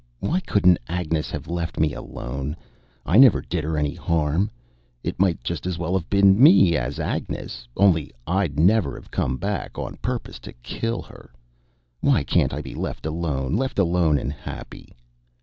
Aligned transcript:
Why 0.19 0.39
couldn't 0.39 0.79
Agnes 0.87 1.29
have 1.29 1.47
left 1.47 1.79
me 1.79 1.93
alone? 1.93 2.57
I 3.05 3.17
never 3.19 3.39
did 3.39 3.63
her 3.63 3.77
any 3.77 3.93
harm. 3.93 4.49
It 5.03 5.19
might 5.19 5.43
just 5.43 5.67
as 5.67 5.77
well 5.77 5.93
have 5.93 6.09
been 6.09 6.41
me 6.41 6.75
as 6.75 6.99
Agnes. 6.99 7.67
Only 7.77 8.11
I'd 8.25 8.57
never 8.59 8.95
have 8.95 9.11
come 9.11 9.39
hack 9.39 9.77
on 9.77 9.97
purpose 9.97 10.39
to 10.39 10.53
kill 10.63 11.03
her. 11.03 11.31
Why 11.99 12.23
can't 12.23 12.51
I 12.51 12.63
be 12.63 12.73
left 12.73 13.05
alone 13.05 13.55
left 13.55 13.77
alone 13.77 14.17
and 14.17 14.33
happy?" 14.33 14.91